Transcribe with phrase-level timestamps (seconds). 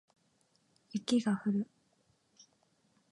[0.89, 1.67] 雪が降る